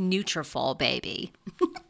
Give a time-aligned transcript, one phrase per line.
[0.00, 1.32] "Nutrafol, baby."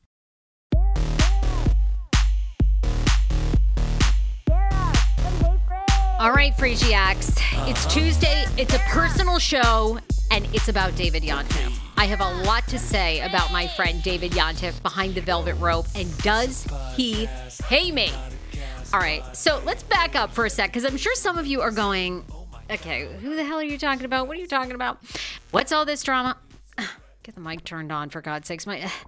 [6.21, 7.29] All right, Phreesiacs.
[7.67, 7.89] It's uh-huh.
[7.89, 8.45] Tuesday.
[8.55, 9.97] It's a personal show,
[10.29, 11.79] and it's about David Yontef.
[11.97, 15.87] I have a lot to say about my friend David Yontef behind the velvet rope,
[15.95, 17.27] and does he
[17.63, 18.11] pay me?
[18.93, 21.59] All right, so let's back up for a sec, because I'm sure some of you
[21.61, 22.23] are going,
[22.69, 24.27] okay, who the hell are you talking about?
[24.27, 24.99] What are you talking about?
[25.49, 26.37] What's all this drama?
[27.23, 28.67] Get the mic turned on, for God's sakes.
[28.67, 28.91] My.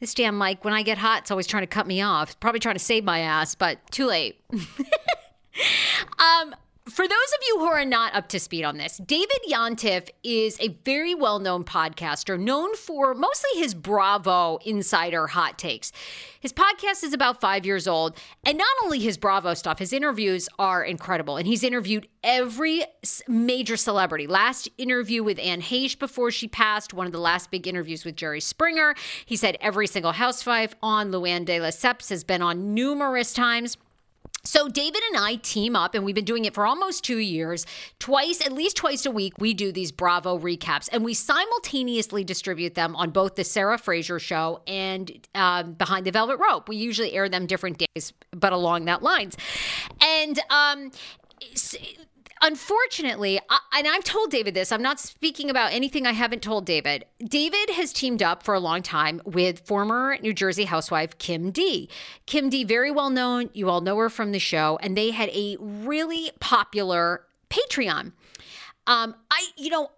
[0.00, 2.38] This damn mic, when I get hot, it's always trying to cut me off.
[2.40, 4.40] Probably trying to save my ass, but too late.
[6.18, 6.54] um,
[6.86, 10.58] for those of you who are not up to speed on this, David Yontef is
[10.60, 15.92] a very well known podcaster, known for mostly his Bravo insider hot takes.
[16.40, 20.46] His podcast is about five years old, and not only his Bravo stuff, his interviews
[20.58, 21.38] are incredible.
[21.38, 22.84] And he's interviewed every
[23.26, 24.26] major celebrity.
[24.26, 28.14] Last interview with Anne Heche before she passed, one of the last big interviews with
[28.14, 28.94] Jerry Springer.
[29.24, 33.78] He said every single housewife on Luann de Lesseps has been on numerous times.
[34.46, 37.64] So, David and I team up, and we've been doing it for almost two years.
[37.98, 42.74] Twice, at least twice a week, we do these Bravo recaps, and we simultaneously distribute
[42.74, 46.68] them on both the Sarah Fraser show and um, Behind the Velvet Rope.
[46.68, 49.36] We usually air them different days, but along that lines.
[50.02, 50.90] And um,
[52.42, 56.66] unfortunately, I, and I've told David this, I'm not speaking about anything I haven't told
[56.66, 57.04] David.
[57.22, 61.88] David has teamed up for a long time with former New Jersey housewife Kim D.
[62.26, 63.50] Kim D, very well known.
[63.52, 68.12] You all know her from the show, and they had a really popular Patreon.
[68.86, 69.90] Um, I, you know,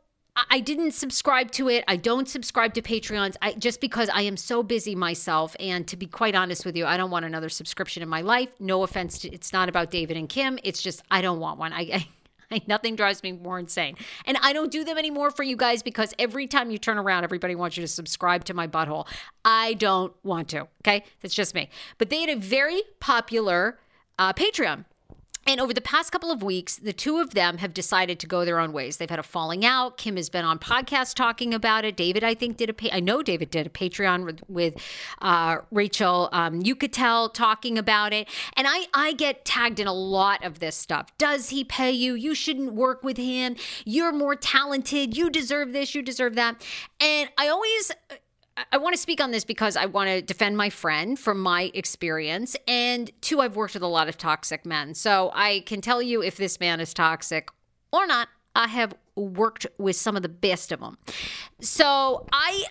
[0.51, 1.83] I didn't subscribe to it.
[1.89, 5.57] I don't subscribe to Patreons I, just because I am so busy myself.
[5.59, 8.51] And to be quite honest with you, I don't want another subscription in my life.
[8.61, 10.59] No offense, to, it's not about David and Kim.
[10.63, 11.73] It's just I don't want one.
[11.73, 12.09] I, I
[12.67, 13.97] nothing drives me more insane.
[14.25, 17.25] And I don't do them anymore for you guys because every time you turn around,
[17.25, 19.07] everybody wants you to subscribe to my butthole.
[19.45, 20.69] I don't want to.
[20.83, 21.69] Okay, that's just me.
[21.99, 23.79] But they had a very popular
[24.19, 24.85] uh, Patreon
[25.47, 28.45] and over the past couple of weeks, the two of them have decided to go
[28.45, 28.97] their own ways.
[28.97, 29.97] They've had a falling out.
[29.97, 31.97] Kim has been on podcasts talking about it.
[31.97, 32.95] David, I think, did a.
[32.95, 34.75] I know David did a Patreon with, with
[35.21, 36.63] uh, Rachel um,
[37.33, 38.29] talking about it.
[38.57, 41.17] And I, I get tagged in a lot of this stuff.
[41.19, 42.15] Does he pay you?
[42.15, 43.57] You shouldn't work with him.
[43.85, 45.17] You're more talented.
[45.17, 45.95] You deserve this.
[45.95, 46.65] You deserve that.
[47.01, 47.93] And I always
[48.73, 51.71] I want to speak on this because I want to defend my friend from my
[51.75, 52.57] experience.
[52.67, 54.95] And two, I've worked with a lot of toxic men.
[54.95, 57.51] So I can tell you if this man is toxic
[57.93, 58.29] or not.
[58.55, 60.97] I have worked with some of the best of them.
[61.61, 62.65] So I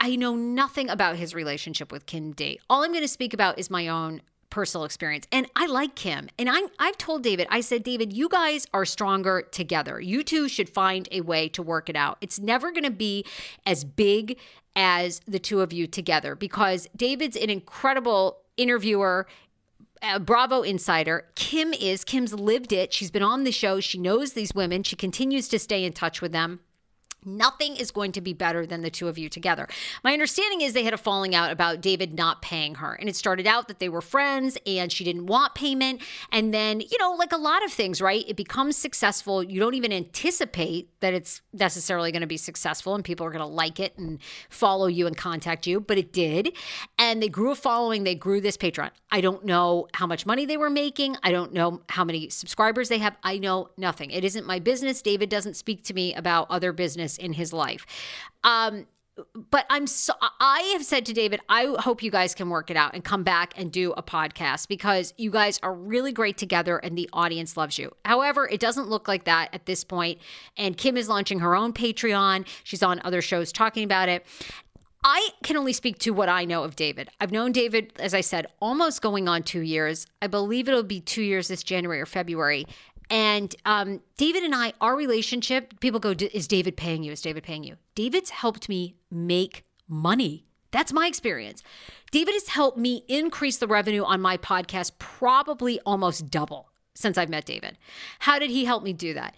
[0.00, 2.60] I know nothing about his relationship with Kim D.
[2.70, 4.22] All I'm going to speak about is my own
[4.54, 5.26] personal experience.
[5.32, 6.28] And I like Kim.
[6.38, 10.00] And I, I've told David, I said, David, you guys are stronger together.
[10.00, 12.18] You two should find a way to work it out.
[12.20, 13.24] It's never going to be
[13.66, 14.38] as big
[14.76, 19.26] as the two of you together because David's an incredible interviewer.
[20.20, 21.26] Bravo insider.
[21.34, 22.04] Kim is.
[22.04, 22.92] Kim's lived it.
[22.92, 23.80] She's been on the show.
[23.80, 24.82] She knows these women.
[24.82, 26.60] She continues to stay in touch with them.
[27.24, 29.68] Nothing is going to be better than the two of you together.
[30.02, 32.94] My understanding is they had a falling out about David not paying her.
[32.94, 36.02] And it started out that they were friends and she didn't want payment.
[36.30, 38.24] And then, you know, like a lot of things, right?
[38.28, 39.42] It becomes successful.
[39.42, 43.40] You don't even anticipate that it's necessarily going to be successful and people are going
[43.40, 44.18] to like it and
[44.48, 45.80] follow you and contact you.
[45.80, 46.52] But it did.
[46.98, 48.04] And they grew a following.
[48.04, 48.90] They grew this Patreon.
[49.10, 51.16] I don't know how much money they were making.
[51.22, 53.16] I don't know how many subscribers they have.
[53.22, 54.10] I know nothing.
[54.10, 55.02] It isn't my business.
[55.02, 57.86] David doesn't speak to me about other business in his life.
[58.42, 58.86] Um,
[59.50, 62.76] but I'm so I have said to David, I hope you guys can work it
[62.76, 66.78] out and come back and do a podcast because you guys are really great together
[66.78, 67.92] and the audience loves you.
[68.04, 70.18] However, it doesn't look like that at this point.
[70.56, 72.46] And Kim is launching her own Patreon.
[72.64, 74.26] She's on other shows talking about it.
[75.06, 77.10] I can only speak to what I know of David.
[77.20, 80.06] I've known David, as I said, almost going on two years.
[80.22, 82.64] I believe it'll be two years this January or February.
[83.10, 87.12] And um, David and I, our relationship, people go, Is David paying you?
[87.12, 87.76] Is David paying you?
[87.94, 90.46] David's helped me make money.
[90.70, 91.62] That's my experience.
[92.10, 97.28] David has helped me increase the revenue on my podcast probably almost double since I've
[97.28, 97.78] met David.
[98.20, 99.36] How did he help me do that?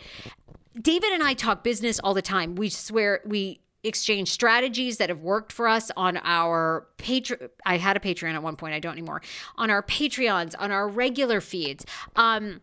[0.80, 2.54] David and I talk business all the time.
[2.54, 7.48] We swear we exchange strategies that have worked for us on our Patreon.
[7.64, 9.22] I had a Patreon at one point, I don't anymore.
[9.56, 11.86] On our Patreons, on our regular feeds.
[12.16, 12.60] Um,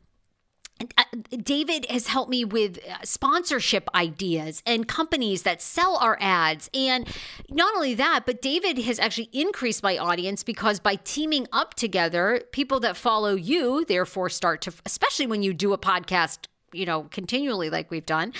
[1.43, 6.69] David has helped me with uh, sponsorship ideas and companies that sell our ads.
[6.73, 7.07] And
[7.49, 12.41] not only that, but David has actually increased my audience because by teaming up together,
[12.51, 17.03] people that follow you therefore start to, especially when you do a podcast, you know,
[17.11, 18.33] continually like we've done,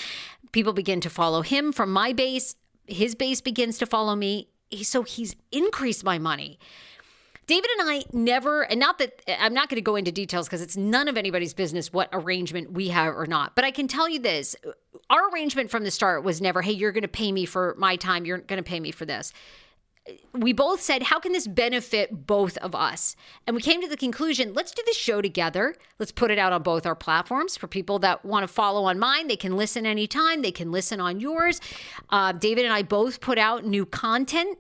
[0.51, 2.56] people begin to follow him from my base.
[2.88, 4.50] His base begins to follow me.
[4.81, 6.57] So he's increased my money.
[7.45, 10.62] David and I never, and not that I'm not going to go into details because
[10.62, 13.56] it's none of anybody's business what arrangement we have or not.
[13.56, 14.56] But I can tell you this
[15.10, 17.95] our arrangement from the start was never, hey, you're going to pay me for my
[17.95, 19.34] time, you're going to pay me for this.
[20.34, 23.16] We both said, how can this benefit both of us?
[23.48, 25.75] And we came to the conclusion, let's do the show together.
[25.98, 29.00] Let's put it out on both our platforms for people that want to follow on
[29.00, 29.28] mine.
[29.28, 31.62] They can listen anytime, they can listen on yours.
[32.09, 34.57] Uh, David and I both put out new content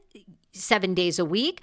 [0.53, 1.61] seven days a week.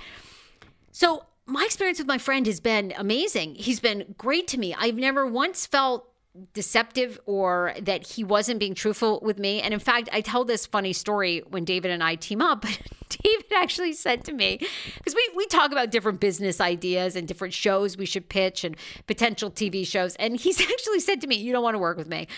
[0.93, 3.57] So my experience with my friend has been amazing.
[3.57, 4.75] He's been great to me.
[4.79, 6.07] I've never once felt
[6.55, 9.61] deceptive or that he wasn't being truthful with me.
[9.61, 12.65] And in fact, I tell this funny story when David and I team up.
[13.11, 14.61] But David actually said to me,
[14.97, 18.77] because we, we talk about different business ideas and different shows we should pitch and
[19.09, 20.15] potential TV shows.
[20.15, 22.29] And he's actually said to me, You don't want to work with me.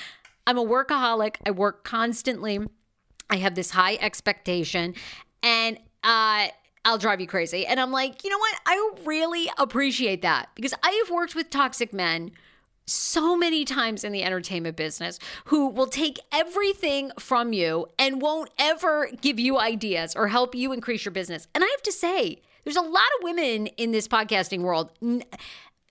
[0.47, 1.37] I'm a workaholic.
[1.47, 2.59] I work constantly.
[3.29, 4.95] I have this high expectation.
[5.43, 6.49] And uh
[6.85, 7.67] I'll drive you crazy.
[7.67, 8.57] And I'm like, you know what?
[8.67, 12.33] I really appreciate that because I have worked with toxic men
[12.87, 18.51] so many times in the entertainment business who will take everything from you and won't
[18.59, 21.47] ever give you ideas or help you increase your business.
[21.55, 24.91] And I have to say, there's a lot of women in this podcasting world.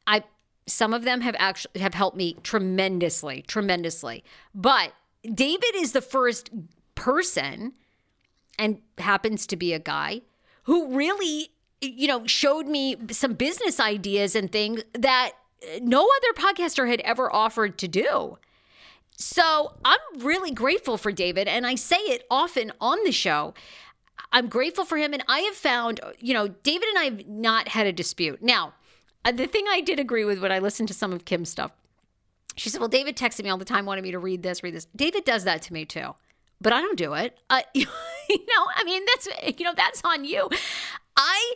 [0.07, 0.23] I
[0.67, 4.23] some of them have actually have helped me tremendously, tremendously.
[4.53, 4.93] But
[5.23, 6.49] David is the first
[6.95, 7.73] person
[8.59, 10.21] and happens to be a guy
[10.63, 11.49] who really,
[11.81, 15.31] you know, showed me some business ideas and things that
[15.81, 18.37] no other podcaster had ever offered to do.
[19.17, 23.53] So I'm really grateful for David, and I say it often on the show.
[24.31, 27.67] I'm grateful for him, and I have found, you know, David and I have not
[27.69, 28.41] had a dispute.
[28.41, 28.73] Now,
[29.23, 31.71] uh, the thing I did agree with when I listened to some of Kim's stuff,
[32.55, 34.73] she said, Well, David texted me all the time, wanted me to read this, read
[34.73, 34.87] this.
[34.95, 36.15] David does that to me too,
[36.61, 37.37] but I don't do it.
[37.49, 40.49] Uh, you know, I mean, that's, you know, that's on you.
[41.17, 41.53] I,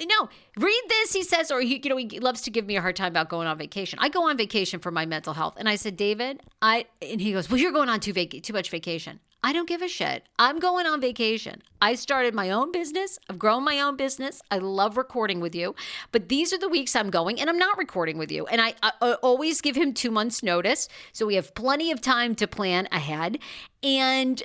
[0.00, 2.80] no, read this, he says, or he, you know, he loves to give me a
[2.80, 3.98] hard time about going on vacation.
[4.00, 5.54] I go on vacation for my mental health.
[5.58, 8.52] And I said, David, I, and he goes, Well, you're going on too, vac- too
[8.52, 9.20] much vacation.
[9.42, 10.24] I don't give a shit.
[10.38, 11.62] I'm going on vacation.
[11.80, 13.18] I started my own business.
[13.28, 14.42] I've grown my own business.
[14.50, 15.74] I love recording with you,
[16.12, 18.46] but these are the weeks I'm going and I'm not recording with you.
[18.46, 20.88] And I, I, always give him two months' notice.
[21.12, 23.38] So we have plenty of time to plan ahead.
[23.82, 24.42] And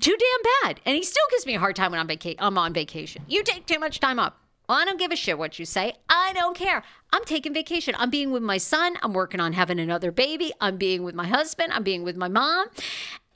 [0.00, 0.80] too damn bad.
[0.86, 3.24] And he still gives me a hard time when I'm, vaca- I'm on vacation.
[3.28, 4.38] You take too much time up.
[4.70, 5.94] I don't give a shit what you say.
[6.10, 6.82] I don't care.
[7.10, 7.94] I'm taking vacation.
[7.98, 8.96] I'm being with my son.
[9.02, 10.52] I'm working on having another baby.
[10.60, 11.72] I'm being with my husband.
[11.72, 12.66] I'm being with my mom.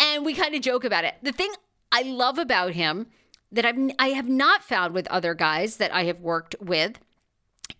[0.02, 1.14] And we kind of joke about it.
[1.22, 1.52] The thing
[1.92, 3.06] I love about him
[3.52, 6.98] that I've, I have not found with other guys that I have worked with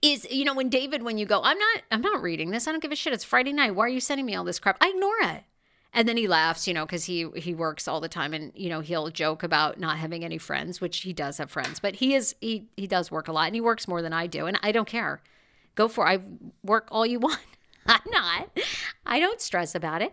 [0.01, 2.69] is you know when David when you go I'm not I'm not reading this.
[2.69, 3.13] I don't give a shit.
[3.13, 3.75] It's Friday night.
[3.75, 4.77] Why are you sending me all this crap?
[4.81, 5.45] I ignore it.
[5.93, 8.69] And then he laughs you know because he he works all the time and you
[8.69, 12.15] know he'll joke about not having any friends which he does have friends but he
[12.15, 14.59] is he he does work a lot and he works more than I do and
[14.63, 15.21] I don't care.
[15.75, 16.11] Go for it.
[16.11, 16.21] I
[16.63, 17.41] work all you want.
[17.87, 18.59] I'm not.
[19.05, 20.13] I don't stress about it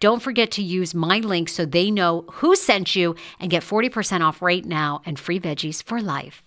[0.00, 4.20] Don't forget to use my link so they know who sent you and get 40%
[4.20, 6.42] off right now and free veggies for life.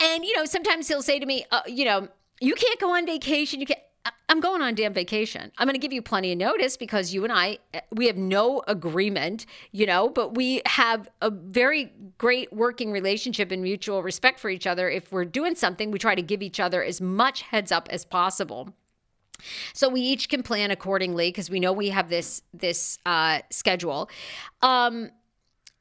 [0.00, 2.08] And, you know, sometimes he'll say to me, uh, you know,
[2.40, 3.60] you can't go on vacation.
[3.60, 3.80] You can't.
[4.30, 5.52] I'm going on damn vacation.
[5.58, 7.58] I'm going to give you plenty of notice because you and I,
[7.90, 13.62] we have no agreement, you know, but we have a very great working relationship and
[13.62, 14.88] mutual respect for each other.
[14.88, 18.04] If we're doing something, we try to give each other as much heads up as
[18.04, 18.74] possible.
[19.72, 24.10] So we each can plan accordingly because we know we have this this uh, schedule,
[24.62, 25.10] um,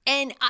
[0.06, 0.50] and I,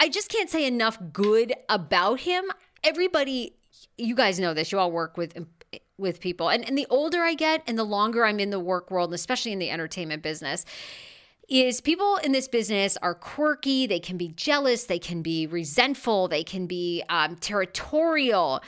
[0.00, 2.44] I just can't say enough good about him.
[2.84, 3.54] Everybody,
[3.96, 4.72] you guys know this.
[4.72, 5.34] You all work with
[5.98, 6.48] with people.
[6.48, 9.14] And, and the older I get and the longer I'm in the work world, and
[9.14, 10.64] especially in the entertainment business,
[11.48, 16.28] is people in this business are quirky, they can be jealous, they can be resentful,
[16.28, 18.62] they can be um, territorial,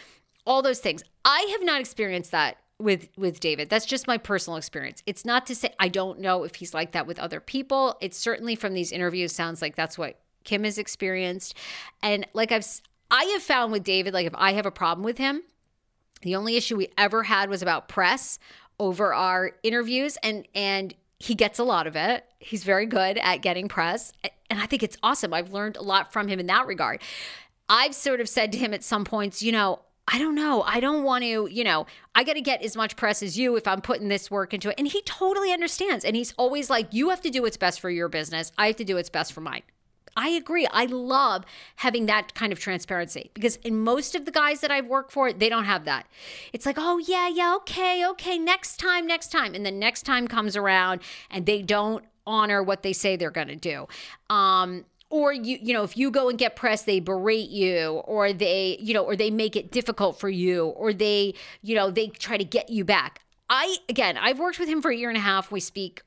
[0.46, 1.04] all those things.
[1.24, 3.68] I have not experienced that with with David.
[3.68, 5.02] That's just my personal experience.
[5.06, 7.96] It's not to say I don't know if he's like that with other people.
[8.00, 11.54] It certainly from these interviews sounds like that's what Kim has experienced.
[12.02, 12.66] And like I've
[13.10, 15.42] I have found with David like if I have a problem with him,
[16.22, 18.38] the only issue we ever had was about press
[18.78, 22.24] over our interviews and and he gets a lot of it.
[22.38, 24.12] He's very good at getting press
[24.48, 25.32] and I think it's awesome.
[25.32, 27.02] I've learned a lot from him in that regard.
[27.68, 29.80] I've sort of said to him at some points, you know,
[30.12, 30.62] I don't know.
[30.62, 31.86] I don't want to, you know,
[32.16, 34.70] I got to get as much press as you if I'm putting this work into
[34.70, 34.74] it.
[34.76, 36.04] And he totally understands.
[36.04, 38.50] And he's always like, you have to do what's best for your business.
[38.58, 39.62] I have to do what's best for mine.
[40.16, 40.66] I agree.
[40.72, 41.44] I love
[41.76, 45.32] having that kind of transparency because in most of the guys that I've worked for,
[45.32, 46.06] they don't have that.
[46.52, 49.54] It's like, oh, yeah, yeah, okay, okay, next time, next time.
[49.54, 51.00] And the next time comes around
[51.30, 53.86] and they don't honor what they say they're going to do.
[54.28, 58.32] Um, or you you know if you go and get press they berate you or
[58.32, 62.08] they you know or they make it difficult for you or they you know they
[62.08, 65.18] try to get you back i again i've worked with him for a year and
[65.18, 66.02] a half we speak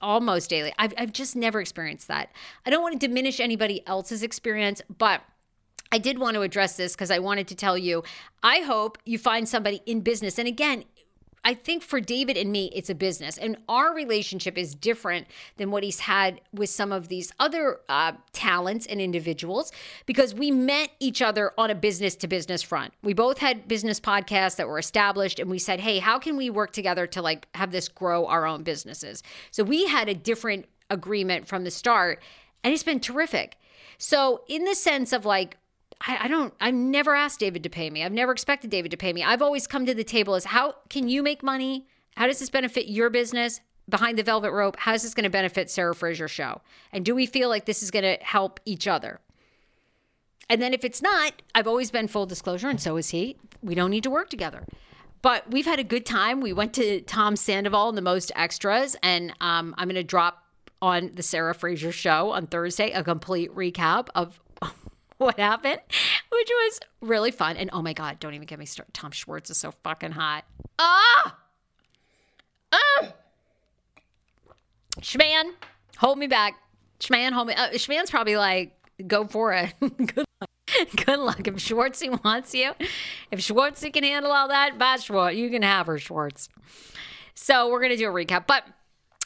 [0.00, 0.72] almost daily.
[0.78, 2.30] I've, I've just never experienced that.
[2.64, 5.22] I don't want to diminish anybody else's experience, but
[5.92, 8.02] I did want to address this because I wanted to tell you
[8.42, 10.38] I hope you find somebody in business.
[10.38, 10.84] And again,
[11.46, 15.70] I think for David and me, it's a business, and our relationship is different than
[15.70, 19.70] what he's had with some of these other uh, talents and individuals
[20.06, 22.94] because we met each other on a business to business front.
[23.04, 26.50] We both had business podcasts that were established, and we said, "Hey, how can we
[26.50, 29.22] work together to like have this grow our own businesses?"
[29.52, 32.20] So we had a different agreement from the start,
[32.64, 33.56] and it's been terrific.
[33.98, 35.58] So in the sense of like
[36.00, 38.04] I, I don't, I've never asked David to pay me.
[38.04, 39.22] I've never expected David to pay me.
[39.22, 41.86] I've always come to the table as how can you make money?
[42.16, 43.60] How does this benefit your business?
[43.88, 46.60] Behind the velvet rope, how is this going to benefit Sarah Fraser show?
[46.92, 49.20] And do we feel like this is going to help each other?
[50.48, 53.36] And then if it's not, I've always been full disclosure, and so is he.
[53.62, 54.64] We don't need to work together.
[55.22, 56.40] But we've had a good time.
[56.40, 60.42] We went to Tom Sandoval and the Most Extras, and um, I'm going to drop
[60.82, 64.40] on the Sarah Fraser show on Thursday a complete recap of
[65.18, 65.80] what happened,
[66.30, 67.56] which was really fun.
[67.56, 68.92] And oh my God, don't even get me started.
[68.92, 70.44] Tom Schwartz is so fucking hot.
[70.78, 71.36] Ah!
[72.72, 73.12] Ah!
[75.00, 75.52] Schman,
[75.98, 76.58] hold me back.
[77.00, 77.54] Schman, hold me.
[77.54, 78.74] Uh, Schman's probably like,
[79.06, 79.74] go for it.
[79.80, 81.06] Good luck.
[81.06, 81.46] Good luck.
[81.46, 82.72] If Schwartzy wants you,
[83.30, 85.36] if Schwartzy can handle all that, bye, Schwartz.
[85.36, 86.48] You can have her, Schwartz.
[87.34, 88.46] So we're going to do a recap.
[88.46, 88.64] But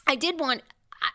[0.07, 0.61] I did want,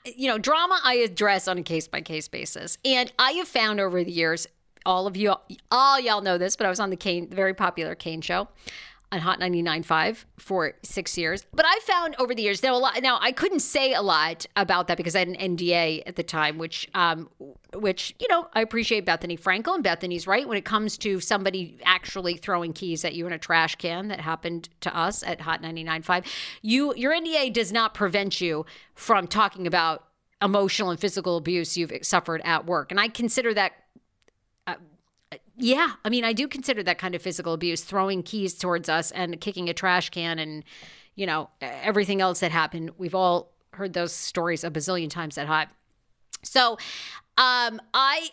[0.05, 2.79] you know, drama I address on a case by case basis.
[2.85, 4.47] And I have found over the years,
[4.87, 5.35] all of you,
[5.71, 8.49] all y'all know this, but I was on the Kane, the very popular Kane show
[9.13, 11.47] on Hot 99.5 for six years.
[11.53, 14.47] But I found over the years, now, a lot, now I couldn't say a lot
[14.57, 17.29] about that because I had an NDA at the time, which, um,
[17.75, 21.79] which, you know, I appreciate Bethenny Frankel and Bethenny's right when it comes to somebody
[21.85, 25.63] actually throwing keys at you in a trash can that happened to us at Hot
[25.63, 26.27] 99.5.
[26.63, 30.05] You, your NDA does not prevent you from talking about
[30.43, 32.91] emotional and physical abuse you've suffered at work.
[32.91, 33.73] And I consider that
[35.59, 39.11] yeah, I mean, I do consider that kind of physical abuse, throwing keys towards us
[39.11, 40.65] and kicking a trash can and,
[41.15, 42.91] you know, everything else that happened.
[42.99, 45.69] We've all heard those stories a bazillion times at hot.
[46.43, 46.73] So,
[47.39, 48.29] um, I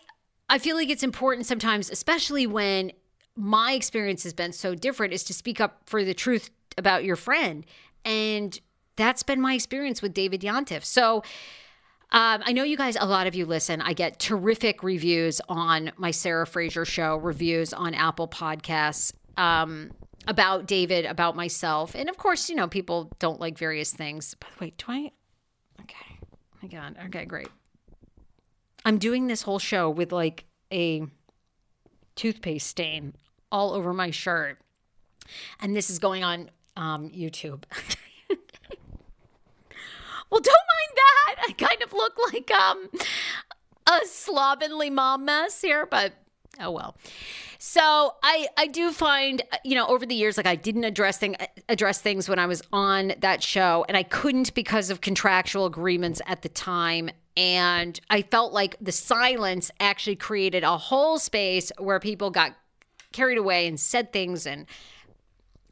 [0.48, 2.92] I feel like it's important sometimes, especially when
[3.36, 7.16] my experience has been so different, is to speak up for the truth about your
[7.16, 7.64] friend.
[8.04, 8.58] And
[8.96, 10.84] that's been my experience with David Yontef.
[10.84, 11.22] So
[12.12, 13.80] um, I know you guys, a lot of you listen.
[13.80, 19.90] I get terrific reviews on my Sarah Fraser show, reviews on Apple Podcasts um,
[20.26, 21.94] about David, about myself.
[21.94, 24.34] And of course, you know, people don't like various things.
[24.34, 25.10] By the way, do I?
[25.80, 26.18] Okay.
[26.62, 26.96] My God.
[27.06, 27.48] Okay, great.
[28.84, 31.06] I'm doing this whole show with like a
[32.16, 33.14] toothpaste stain
[33.50, 34.58] all over my shirt.
[35.60, 37.64] And this is going on um, YouTube.
[40.30, 41.36] Well, don't mind that.
[41.48, 42.88] I kind of look like um
[43.86, 46.12] a slovenly mom mess here, but
[46.60, 46.96] oh well.
[47.58, 51.36] So I I do find you know over the years like I didn't address thing
[51.68, 56.20] address things when I was on that show and I couldn't because of contractual agreements
[56.26, 61.98] at the time and I felt like the silence actually created a whole space where
[61.98, 62.52] people got
[63.12, 64.66] carried away and said things and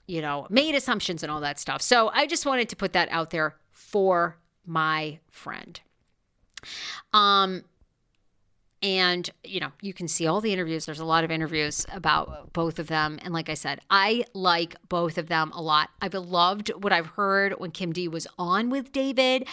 [0.07, 1.83] you know made assumptions and all that stuff.
[1.83, 5.81] So I just wanted to put that out there for my friend.
[7.12, 7.64] Um
[8.83, 10.87] and, you know, you can see all the interviews.
[10.87, 13.20] There's a lot of interviews about both of them.
[13.22, 15.90] And like I said, I like both of them a lot.
[16.01, 19.46] I've loved what I've heard when Kim D was on with David.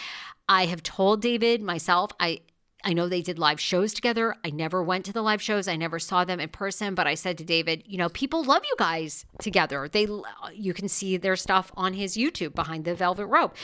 [0.48, 2.40] I have told David myself, I
[2.82, 4.34] I know they did live shows together.
[4.44, 5.68] I never went to the live shows.
[5.68, 8.62] I never saw them in person, but I said to David, you know, people love
[8.64, 9.88] you guys together.
[9.88, 10.06] They
[10.54, 13.54] you can see their stuff on his YouTube behind the velvet rope.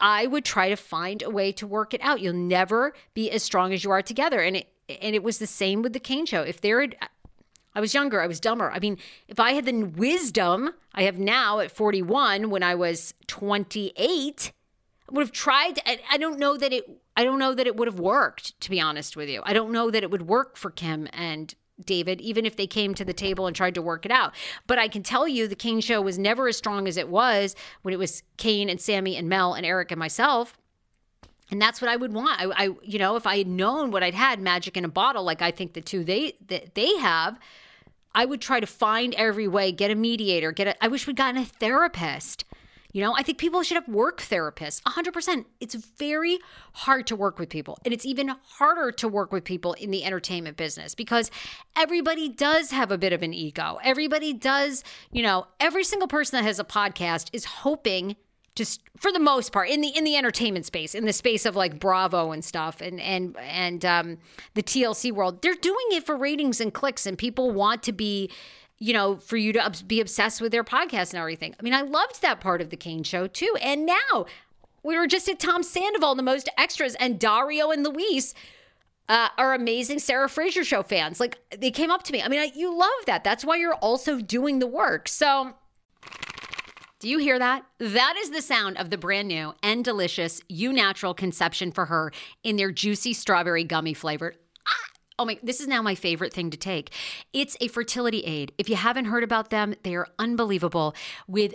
[0.00, 2.20] I would try to find a way to work it out.
[2.20, 4.40] You'll never be as strong as you are together.
[4.40, 6.42] And it and it was the same with the Kane show.
[6.42, 6.96] If there had
[7.74, 8.70] I was younger, I was dumber.
[8.70, 13.14] I mean, if I had the wisdom I have now at 41 when I was
[13.26, 14.52] 28,
[15.08, 15.80] I would have tried.
[15.84, 16.84] I, I don't know that it.
[17.16, 18.60] I don't know that it would have worked.
[18.60, 21.54] To be honest with you, I don't know that it would work for Kim and
[21.84, 24.34] David, even if they came to the table and tried to work it out.
[24.66, 27.56] But I can tell you, the Kane show was never as strong as it was
[27.82, 30.56] when it was Kane and Sammy and Mel and Eric and myself.
[31.50, 32.40] And that's what I would want.
[32.40, 35.24] I, I, you know, if I had known what I'd had, magic in a bottle,
[35.24, 37.38] like I think the two they that they have,
[38.14, 40.84] I would try to find every way, get a mediator, get a.
[40.84, 42.44] I wish we'd gotten a therapist.
[42.94, 45.46] You know, I think people should have work therapists 100%.
[45.58, 46.38] It's very
[46.74, 47.76] hard to work with people.
[47.84, 51.28] And it's even harder to work with people in the entertainment business because
[51.76, 53.80] everybody does have a bit of an ego.
[53.82, 58.14] Everybody does, you know, every single person that has a podcast is hoping
[58.54, 61.56] just for the most part in the in the entertainment space in the space of
[61.56, 64.16] like bravo and stuff and and and um
[64.54, 68.30] the tlc world they're doing it for ratings and clicks and people want to be
[68.78, 71.54] you know, for you to be obsessed with their podcast and everything.
[71.58, 73.56] I mean, I loved that part of the Kane show too.
[73.62, 74.26] And now
[74.82, 78.34] we were just at Tom Sandoval, the most extras, and Dario and Luis
[79.08, 81.20] uh, are amazing Sarah Fraser show fans.
[81.20, 82.22] Like they came up to me.
[82.22, 83.24] I mean, I, you love that.
[83.24, 85.08] That's why you're also doing the work.
[85.08, 85.54] So,
[87.00, 87.64] do you hear that?
[87.78, 92.12] That is the sound of the brand new and delicious Eu Natural Conception for Her
[92.42, 94.34] in their juicy strawberry gummy flavor.
[95.16, 96.90] Oh my, this is now my favorite thing to take.
[97.32, 98.52] It's a fertility aid.
[98.58, 100.92] If you haven't heard about them, they are unbelievable
[101.28, 101.54] with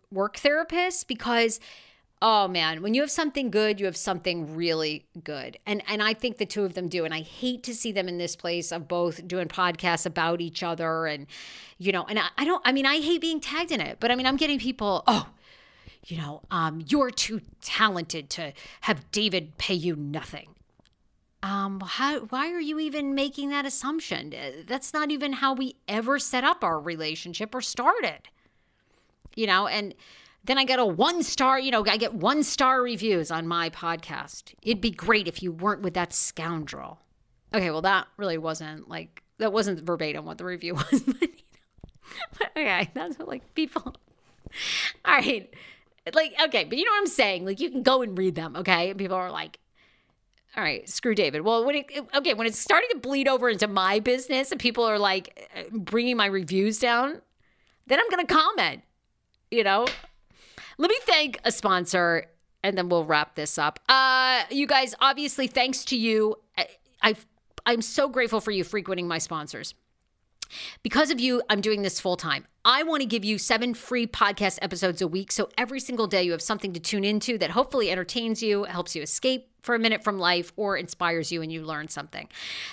[0.11, 1.59] work therapists because
[2.21, 5.57] oh man when you have something good you have something really good.
[5.65, 7.05] And and i think the two of them do.
[7.05, 10.61] And i hate to see them in this place of both doing podcasts about each
[10.63, 11.27] other and
[11.77, 14.11] you know and i, I don't i mean i hate being tagged in it but
[14.11, 15.29] i mean i'm getting people oh
[16.05, 20.49] you know um you're too talented to have david pay you nothing.
[21.43, 24.35] Um how why are you even making that assumption?
[24.67, 28.29] That's not even how we ever set up our relationship or started
[29.35, 29.93] you know and
[30.43, 33.69] then I get a one star, you know, I get one star reviews on my
[33.69, 34.53] podcast.
[34.63, 36.99] It'd be great if you weren't with that scoundrel.
[37.53, 41.01] Okay, well, that really wasn't like, that wasn't verbatim what the review was.
[41.01, 43.83] but, you know, but okay, that's what like people.
[45.05, 45.53] All right.
[46.13, 47.45] Like, okay, but you know what I'm saying?
[47.45, 48.89] Like, you can go and read them, okay?
[48.89, 49.59] And people are like,
[50.57, 51.43] all right, screw David.
[51.43, 54.83] Well, when it okay, when it's starting to bleed over into my business and people
[54.83, 57.21] are like uh, bringing my reviews down,
[57.87, 58.81] then I'm going to comment.
[59.51, 59.85] You know,
[60.77, 62.27] let me thank a sponsor,
[62.63, 63.79] and then we'll wrap this up.
[63.89, 66.67] Uh, you guys, obviously, thanks to you, I,
[67.01, 67.15] I
[67.65, 69.75] I'm so grateful for you frequenting my sponsors.
[70.83, 72.45] Because of you, I'm doing this full time.
[72.65, 75.31] I want to give you seven free podcast episodes a week.
[75.31, 78.95] So every single day, you have something to tune into that hopefully entertains you, helps
[78.95, 82.27] you escape for a minute from life, or inspires you and you learn something.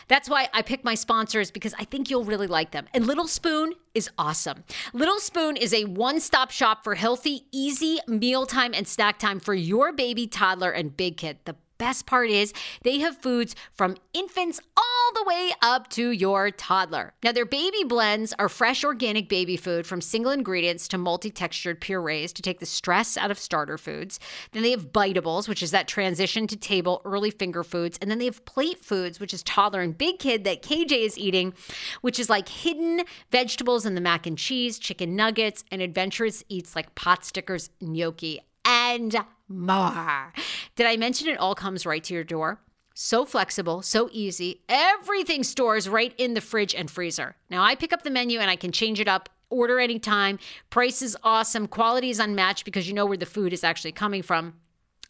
[0.09, 2.87] That's why I pick my sponsors because I think you'll really like them.
[2.95, 4.65] And Little Spoon is awesome.
[4.93, 9.55] Little Spoon is a one stop shop for healthy, easy mealtime and snack time for
[9.55, 11.39] your baby, toddler, and big kid.
[11.45, 16.51] The best part is they have foods from infants all the way up to your
[16.51, 17.15] toddler.
[17.23, 21.81] Now, their baby blends are fresh organic baby food from single ingredients to multi textured
[21.81, 24.21] purees to take the stress out of starter foods.
[24.53, 27.99] Then they have biteables, which is that transition to table early finger foods.
[28.03, 31.19] And then they have plate foods, which is toddler and big kid that KJ is
[31.19, 31.55] eating,
[32.01, 36.77] which is like hidden vegetables in the mac and cheese, chicken nuggets, and adventurous eats
[36.77, 39.17] like pot stickers, gnocchi, and
[39.49, 40.33] more.
[40.77, 42.61] Did I mention it all comes right to your door?
[42.95, 44.63] So flexible, so easy.
[44.69, 47.37] Everything stores right in the fridge and freezer.
[47.49, 50.39] Now I pick up the menu and I can change it up, order anytime.
[50.69, 54.23] Price is awesome, quality is unmatched because you know where the food is actually coming
[54.23, 54.55] from.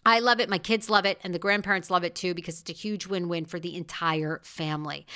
[0.05, 0.49] I love it.
[0.49, 3.29] My kids love it, and the grandparents love it too because it's a huge win
[3.29, 5.07] win for the entire family.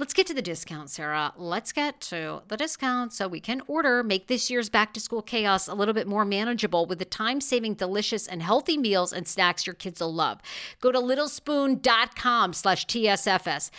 [0.00, 1.32] Let's get to the discount, Sarah.
[1.36, 5.22] Let's get to the discount so we can order, make this year's back to school
[5.22, 9.26] chaos a little bit more manageable with the time saving, delicious, and healthy meals and
[9.26, 10.40] snacks your kids will love.
[10.80, 13.70] Go to littlespoon.com slash TSFS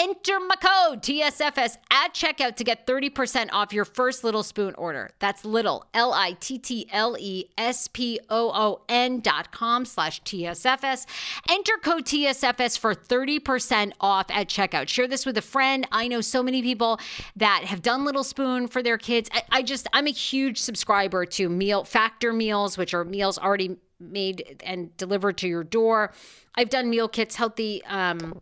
[0.00, 5.10] Enter my code TSFS at checkout to get 30% off your first Little Spoon order.
[5.18, 9.84] That's little, L I T T L E S P O O N dot com
[9.84, 11.04] slash TSFS.
[11.50, 14.86] Enter code TSFS for 30% off at checkout.
[14.86, 15.84] Share this with a friend.
[15.90, 17.00] I know so many people
[17.34, 19.28] that have done Little Spoon for their kids.
[19.32, 23.78] I, I just, I'm a huge subscriber to Meal Factor meals, which are meals already
[23.98, 26.12] made and delivered to your door.
[26.54, 28.40] I've done meal kits, healthy, um,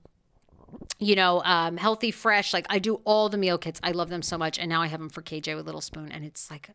[0.98, 2.52] you know, um, healthy, fresh.
[2.52, 3.80] Like I do all the meal kits.
[3.82, 4.58] I love them so much.
[4.58, 6.70] And now I have them for KJ with Little Spoon, and it's like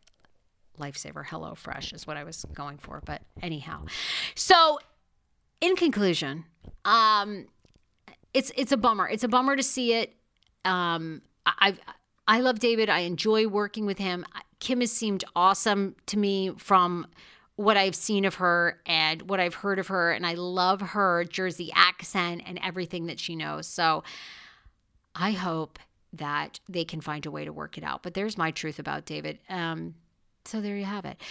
[0.79, 1.25] lifesaver.
[1.25, 3.01] Hello Fresh is what I was going for.
[3.05, 3.85] But anyhow,
[4.35, 4.79] so
[5.59, 6.45] in conclusion,
[6.85, 7.47] um,
[8.33, 9.07] it's it's a bummer.
[9.07, 10.13] It's a bummer to see it.
[10.65, 11.75] Um, I
[12.27, 12.89] I love David.
[12.89, 14.25] I enjoy working with him.
[14.59, 17.07] Kim has seemed awesome to me from
[17.61, 20.11] what I've seen of her and what I've heard of her.
[20.11, 23.67] And I love her Jersey accent and everything that she knows.
[23.67, 24.03] So
[25.13, 25.77] I hope
[26.13, 28.03] that they can find a way to work it out.
[28.03, 29.39] But there's my truth about David.
[29.47, 29.95] Um,
[30.43, 31.21] so there you have it.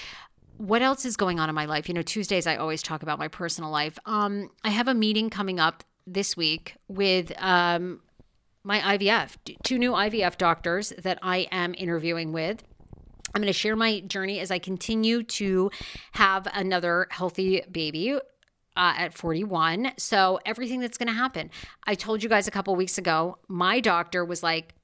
[0.56, 1.88] What else is going on in my life?
[1.88, 3.98] You know, Tuesdays I always talk about my personal life.
[4.06, 8.00] Um, I have a meeting coming up this week with um,
[8.62, 12.62] my IVF, two new IVF doctors that I am interviewing with.
[13.34, 15.70] I'm going to share my journey as I continue to
[16.12, 18.18] have another healthy baby.
[18.76, 19.92] Uh, at 41.
[19.98, 21.50] So, everything that's going to happen.
[21.88, 24.74] I told you guys a couple weeks ago, my doctor was like,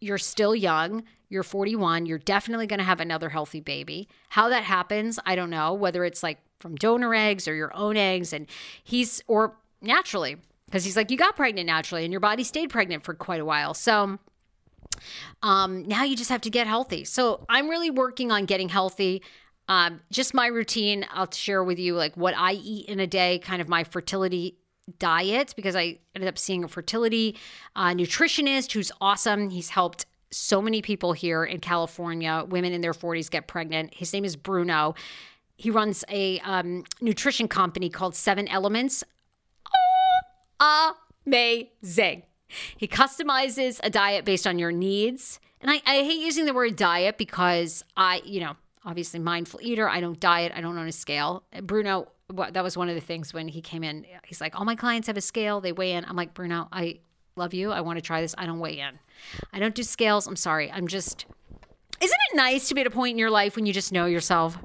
[0.00, 1.04] You're still young.
[1.28, 2.06] You're 41.
[2.06, 4.08] You're definitely going to have another healthy baby.
[4.30, 7.98] How that happens, I don't know, whether it's like from donor eggs or your own
[7.98, 8.32] eggs.
[8.32, 8.46] And
[8.82, 13.04] he's, or naturally, because he's like, You got pregnant naturally and your body stayed pregnant
[13.04, 13.74] for quite a while.
[13.74, 14.18] So,
[15.42, 17.04] um, now you just have to get healthy.
[17.04, 19.22] So I'm really working on getting healthy.
[19.68, 21.06] Um, just my routine.
[21.12, 24.56] I'll share with you like what I eat in a day, kind of my fertility
[24.98, 27.36] diet, because I ended up seeing a fertility
[27.76, 29.50] uh, nutritionist who's awesome.
[29.50, 33.94] He's helped so many people here in California, women in their 40s get pregnant.
[33.94, 34.94] His name is Bruno.
[35.56, 39.04] He runs a um, nutrition company called Seven Elements.
[40.60, 40.94] Oh,
[41.26, 42.22] amazing.
[42.76, 45.40] He customizes a diet based on your needs.
[45.60, 49.88] And I, I hate using the word diet because I, you know, obviously mindful eater.
[49.88, 50.52] I don't diet.
[50.54, 51.44] I don't own a scale.
[51.62, 54.06] Bruno, that was one of the things when he came in.
[54.24, 55.60] He's like, all my clients have a scale.
[55.60, 56.04] They weigh in.
[56.04, 57.00] I'm like, Bruno, I
[57.36, 57.70] love you.
[57.72, 58.34] I want to try this.
[58.38, 58.98] I don't weigh in.
[59.52, 60.26] I don't do scales.
[60.26, 60.70] I'm sorry.
[60.70, 61.26] I'm just,
[62.00, 64.06] isn't it nice to be at a point in your life when you just know
[64.06, 64.58] yourself?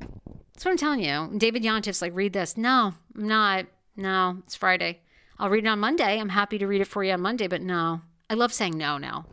[0.54, 1.38] That's what I'm telling you.
[1.38, 2.56] David Yontef's like, read this.
[2.56, 3.66] No, I'm not.
[3.96, 5.02] No, it's Friday.
[5.44, 6.22] I'll read it on Monday.
[6.22, 8.00] I'm happy to read it for you on Monday, but no.
[8.30, 9.26] I love saying no now.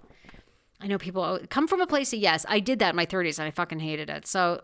[0.80, 2.44] I know people come from a place of yes.
[2.48, 4.26] I did that in my 30s and I fucking hated it.
[4.26, 4.60] So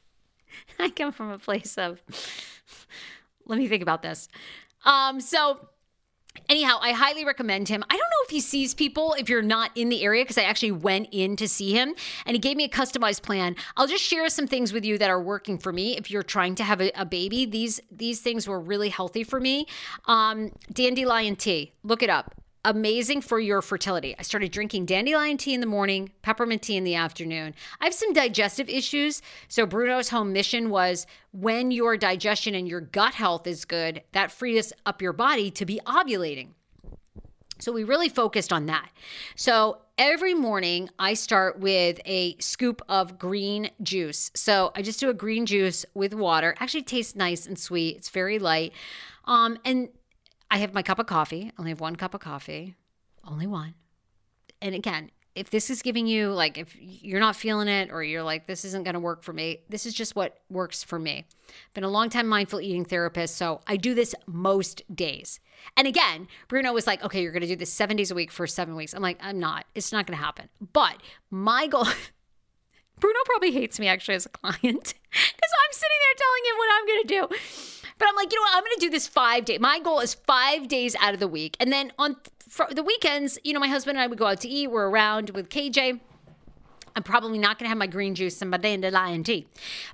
[0.78, 2.00] I come from a place of,
[3.46, 4.28] let me think about this.
[4.86, 5.68] Um, so
[6.48, 7.82] anyhow, I highly recommend him.
[7.88, 10.42] I don't know if he sees people if you're not in the area because I
[10.42, 11.94] actually went in to see him
[12.26, 13.56] and he gave me a customized plan.
[13.76, 15.96] I'll just share some things with you that are working for me.
[15.96, 19.40] If you're trying to have a, a baby, these these things were really healthy for
[19.40, 19.66] me.
[20.06, 24.14] Um, dandelion tea, look it up amazing for your fertility.
[24.18, 27.54] I started drinking dandelion tea in the morning, peppermint tea in the afternoon.
[27.80, 29.20] I have some digestive issues.
[29.48, 34.30] So, Bruno's home mission was when your digestion and your gut health is good, that
[34.30, 36.50] frees up your body to be ovulating.
[37.58, 38.90] So, we really focused on that.
[39.34, 44.30] So, every morning I start with a scoop of green juice.
[44.34, 46.54] So, I just do a green juice with water.
[46.60, 48.72] Actually, tastes nice and sweet, it's very light.
[49.24, 49.88] Um, and
[50.52, 51.46] I have my cup of coffee.
[51.46, 52.76] I only have one cup of coffee,
[53.24, 53.72] only one.
[54.60, 58.22] And again, if this is giving you like if you're not feeling it or you're
[58.22, 61.24] like this isn't going to work for me this is just what works for me.
[61.48, 65.40] I've been a long time mindful eating therapist so i do this most days.
[65.74, 68.30] And again bruno was like okay you're going to do this seven days a week
[68.30, 68.92] for seven weeks.
[68.92, 69.64] I'm like i'm not.
[69.74, 70.50] It's not going to happen.
[70.74, 71.86] But my goal
[73.00, 76.68] bruno probably hates me actually as a client because i'm sitting there telling him what
[76.74, 78.56] i'm going to do but I'm like, you know what?
[78.56, 79.60] I'm going to do this five days.
[79.60, 81.56] My goal is five days out of the week.
[81.60, 82.16] And then on
[82.70, 84.70] the weekends, you know, my husband and I would go out to eat.
[84.70, 86.00] We're around with KJ.
[86.94, 89.46] I'm probably not going to have my green juice and my dandelion tea.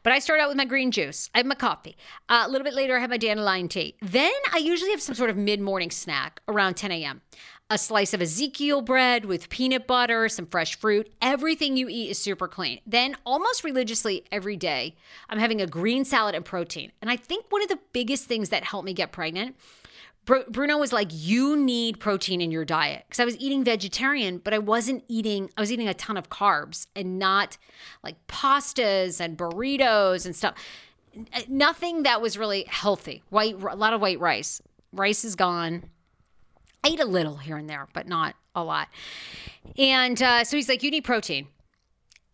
[0.02, 1.30] But I start out with my green juice.
[1.32, 1.96] I have my coffee.
[2.28, 3.94] Uh, a little bit later, I have my dandelion tea.
[4.02, 7.22] Then I usually have some sort of mid morning snack around 10 a.m
[7.70, 11.12] a slice of Ezekiel bread with peanut butter, some fresh fruit.
[11.20, 12.80] Everything you eat is super clean.
[12.86, 14.94] Then, almost religiously every day,
[15.28, 16.92] I'm having a green salad and protein.
[17.02, 19.56] And I think one of the biggest things that helped me get pregnant.
[20.24, 23.04] Bruno was like, You need protein in your diet.
[23.06, 26.30] Because I was eating vegetarian, but I wasn't eating, I was eating a ton of
[26.30, 27.58] carbs and not
[28.02, 30.54] like pastas and burritos and stuff.
[31.16, 33.22] Uh, nothing that was really healthy.
[33.30, 34.62] White, a lot of white rice.
[34.92, 35.84] Rice is gone
[36.84, 38.88] I eat a little here and there, but not a lot.
[39.76, 41.48] And uh, so he's like, you need protein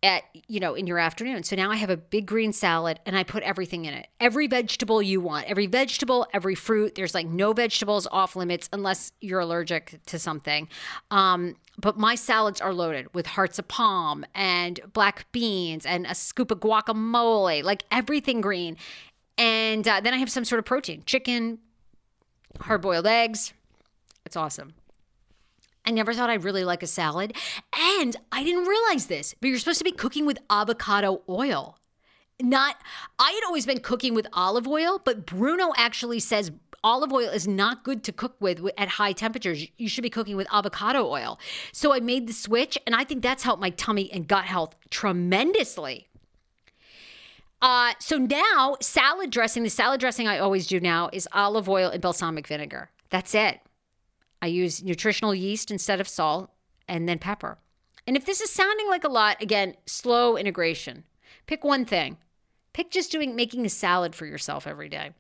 [0.05, 1.43] at you know in your afternoon.
[1.43, 4.07] So now i have a big green salad and i put everything in it.
[4.21, 9.13] Every vegetable you want every vegetable every fruit there's like no vegetables off limits unless
[9.21, 10.69] you're allergic to something.
[11.11, 16.15] Um, but my salads are loaded with hearts of palm and black beans and a
[16.15, 18.77] scoop of guacamole like everything green.
[19.39, 21.61] And uh, then i have some sort of protein chicken
[22.61, 23.55] hard boiled eggs
[24.25, 24.75] it's awesome.
[25.87, 27.37] I never thought I'd really like a salad.
[27.99, 31.79] And I didn't realize this, but you're supposed to be cooking with avocado oil.
[32.41, 32.77] Not,
[33.19, 36.51] I had always been cooking with olive oil, but Bruno actually says
[36.83, 39.67] olive oil is not good to cook with at high temperatures.
[39.77, 41.39] You should be cooking with avocado oil.
[41.73, 44.75] So I made the switch, and I think that's helped my tummy and gut health
[44.91, 46.09] tremendously.
[47.63, 51.89] Uh, so now, salad dressing, the salad dressing I always do now is olive oil
[51.89, 52.91] and balsamic vinegar.
[53.11, 53.61] That's it.
[54.45, 56.51] I use nutritional yeast instead of salt
[56.87, 57.57] and then pepper.
[58.07, 61.05] And if this is sounding like a lot, again, slow integration.
[61.47, 62.19] Pick one thing.
[62.75, 65.13] Pick just doing making a salad for yourself every day.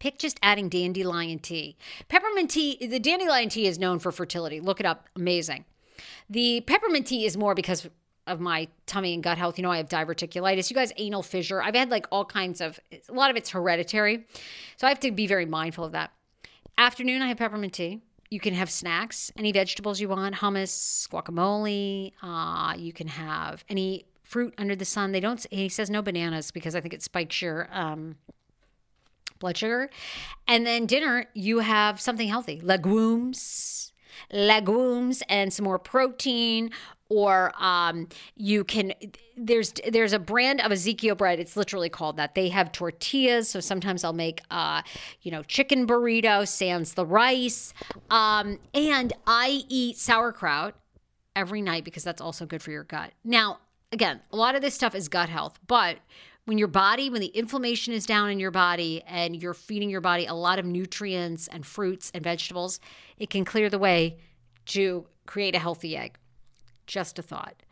[0.00, 1.76] Pick just adding dandelion tea.
[2.08, 4.58] Peppermint tea, the dandelion tea is known for fertility.
[4.58, 5.64] Look it up, amazing.
[6.28, 7.88] The peppermint tea is more because
[8.26, 9.56] of my tummy and gut health.
[9.56, 10.68] You know, I have diverticulitis.
[10.68, 11.62] You guys, anal fissure.
[11.62, 14.26] I've had like all kinds of, a lot of it's hereditary.
[14.78, 16.10] So I have to be very mindful of that.
[16.76, 22.12] Afternoon, I have peppermint tea you can have snacks, any vegetables you want, hummus, guacamole.
[22.22, 25.12] Uh, you can have any fruit under the sun.
[25.12, 25.44] They don't.
[25.50, 28.16] He says no bananas because I think it spikes your um,
[29.38, 29.90] blood sugar.
[30.48, 33.92] And then dinner, you have something healthy: legumes,
[34.32, 36.70] legumes, and some more protein
[37.08, 38.92] or um, you can
[39.36, 41.38] there's there's a brand of Ezekiel bread.
[41.38, 42.34] It's literally called that.
[42.34, 44.82] They have tortillas, so sometimes I'll make uh,
[45.22, 47.72] you know chicken burrito, sans the rice,
[48.10, 50.74] um, and I eat sauerkraut
[51.34, 53.12] every night because that's also good for your gut.
[53.22, 53.58] Now,
[53.92, 55.98] again, a lot of this stuff is gut health, but
[56.46, 60.00] when your body, when the inflammation is down in your body and you're feeding your
[60.00, 62.80] body a lot of nutrients and fruits and vegetables,
[63.18, 64.16] it can clear the way
[64.66, 66.16] to create a healthy egg.
[66.86, 67.62] Just a thought.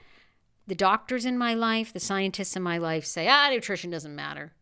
[0.66, 4.52] The doctors in my life, the scientists in my life say, ah, nutrition doesn't matter.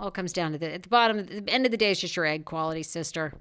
[0.00, 2.00] All comes down to the at the bottom, at the end of the day, it's
[2.00, 3.32] just your egg quality, sister.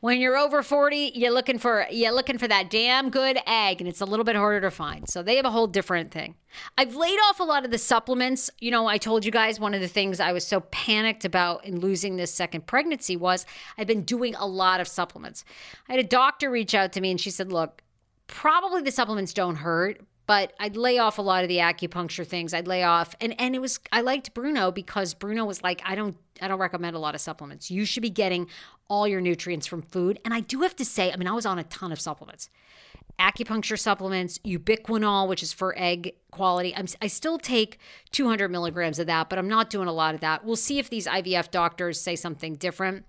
[0.00, 3.88] When you're over 40, you're looking for you're looking for that damn good egg, and
[3.88, 5.08] it's a little bit harder to find.
[5.08, 6.36] So they have a whole different thing.
[6.76, 8.50] I've laid off a lot of the supplements.
[8.60, 11.64] You know, I told you guys one of the things I was so panicked about
[11.64, 13.44] in losing this second pregnancy was
[13.76, 15.44] I've been doing a lot of supplements.
[15.88, 17.82] I had a doctor reach out to me and she said, Look,
[18.28, 22.54] probably the supplements don't hurt, but I'd lay off a lot of the acupuncture things.
[22.54, 25.96] I'd lay off and and it was I liked Bruno because Bruno was like, I
[25.96, 27.70] don't I don't recommend a lot of supplements.
[27.70, 28.46] You should be getting
[28.88, 30.20] all your nutrients from food.
[30.24, 32.48] And I do have to say, I mean, I was on a ton of supplements.
[33.18, 36.74] Acupuncture supplements, ubiquinol, which is for egg quality.
[36.76, 37.78] I'm, I still take
[38.12, 40.44] 200 milligrams of that, but I'm not doing a lot of that.
[40.44, 43.04] We'll see if these IVF doctors say something different.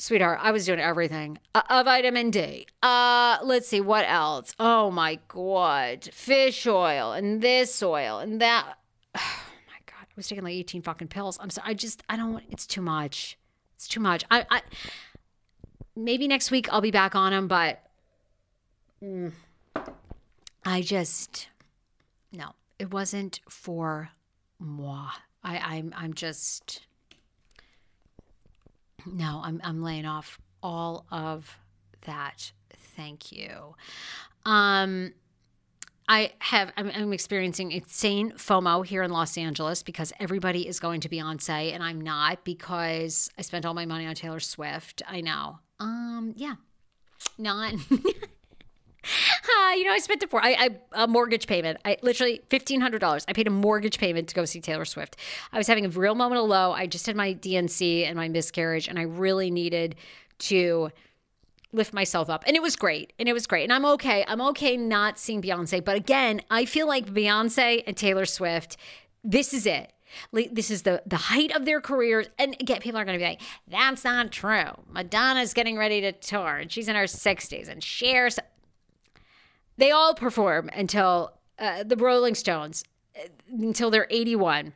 [0.00, 1.38] Sweetheart, I was doing everything.
[1.54, 2.66] Uh, uh, vitamin D.
[2.82, 4.54] Uh, let's see what else.
[4.58, 8.78] Oh my god, fish oil and this oil and that.
[9.20, 11.36] Oh my god, I was taking like eighteen fucking pills.
[11.38, 11.70] I'm sorry.
[11.70, 12.42] I just I don't.
[12.48, 13.36] It's too much.
[13.74, 14.24] It's too much.
[14.30, 14.62] I, I
[15.94, 17.82] maybe next week I'll be back on them, but
[19.02, 19.32] mm,
[20.64, 21.48] I just
[22.32, 22.54] no.
[22.78, 24.08] It wasn't for
[24.58, 25.10] moi.
[25.44, 26.86] I, I'm I'm just
[29.06, 31.56] no, I'm I'm laying off all of
[32.02, 32.52] that.
[32.96, 33.74] Thank you.
[34.44, 35.12] Um
[36.08, 41.00] I have I'm, I'm, experiencing insane FOMO here in Los Angeles because everybody is going
[41.02, 45.02] to Beyonce and I'm not because I spent all my money on Taylor Swift.
[45.08, 45.60] I know.
[45.78, 46.56] Um yeah.
[47.38, 47.74] Not
[49.68, 50.56] uh, you know, I spent it for I,
[50.94, 51.78] I a mortgage payment.
[51.84, 53.24] I literally fifteen hundred dollars.
[53.28, 55.16] I paid a mortgage payment to go see Taylor Swift.
[55.52, 56.72] I was having a real moment of low.
[56.72, 59.96] I just had my DNC and my miscarriage, and I really needed
[60.40, 60.90] to
[61.72, 62.44] lift myself up.
[62.46, 63.12] And it was great.
[63.18, 63.64] And it was great.
[63.64, 64.24] And I'm okay.
[64.26, 65.84] I'm okay not seeing Beyonce.
[65.84, 68.76] But again, I feel like Beyonce and Taylor Swift,
[69.22, 69.92] this is it.
[70.32, 73.22] Like, This is the the height of their careers, and again, people are going to
[73.24, 77.68] be like, "That's not true." Madonna's getting ready to tour, and she's in her sixties,
[77.68, 78.40] and Cher's
[79.80, 82.84] they all perform until uh, the Rolling Stones,
[83.16, 84.74] uh, until they're 81.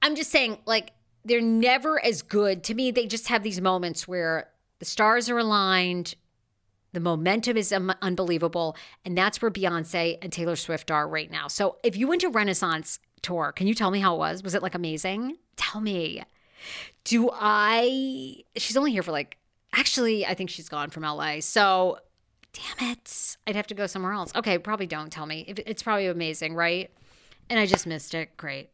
[0.00, 0.92] I'm just saying, like,
[1.24, 2.64] they're never as good.
[2.64, 4.48] To me, they just have these moments where
[4.80, 6.16] the stars are aligned,
[6.92, 8.76] the momentum is um, unbelievable.
[9.04, 11.48] And that's where Beyonce and Taylor Swift are right now.
[11.48, 14.42] So if you went to Renaissance tour, can you tell me how it was?
[14.42, 15.36] Was it like amazing?
[15.56, 16.22] Tell me.
[17.04, 19.38] Do I, she's only here for like,
[19.74, 21.40] actually, I think she's gone from LA.
[21.40, 21.98] So
[22.52, 24.32] damn it, I'd have to go somewhere else.
[24.34, 25.44] Okay, probably don't tell me.
[25.48, 26.90] It's probably amazing, right?
[27.50, 28.36] And I just missed it.
[28.36, 28.70] Great.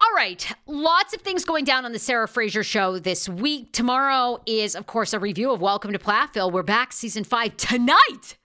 [0.00, 3.72] All right, lots of things going down on the Sarah Fraser show this week.
[3.72, 6.50] Tomorrow is, of course, a review of Welcome to Plathville.
[6.50, 8.36] We're back season five tonight.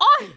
[0.00, 0.32] Oh,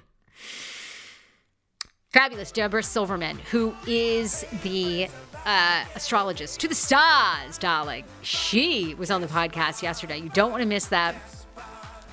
[2.12, 5.08] fabulous Debra Silverman, who is the
[5.46, 8.04] uh, astrologist to the stars, darling.
[8.22, 10.18] She was on the podcast yesterday.
[10.18, 11.16] You don't want to miss that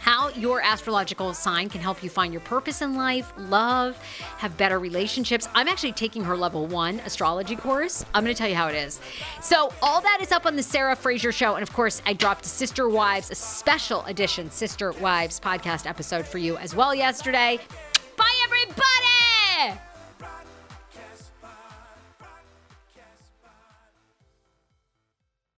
[0.08, 3.94] how your astrological sign can help you find your purpose in life, love,
[4.38, 5.46] have better relationships.
[5.54, 8.06] I'm actually taking her level one astrology course.
[8.14, 9.00] I'm going to tell you how it is.
[9.42, 11.56] So, all that is up on the Sarah Fraser Show.
[11.56, 16.38] And of course, I dropped Sister Wives, a special edition Sister Wives podcast episode for
[16.38, 17.58] you as well yesterday.
[18.16, 19.78] Bye, everybody.